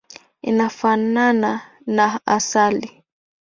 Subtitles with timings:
[0.49, 1.51] Inafanana
[1.95, 2.87] na asali.